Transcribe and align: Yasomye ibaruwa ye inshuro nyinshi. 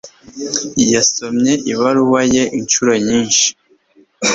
Yasomye 0.93 1.51
ibaruwa 1.71 2.21
ye 2.33 2.43
inshuro 2.59 2.91
nyinshi. 3.07 3.45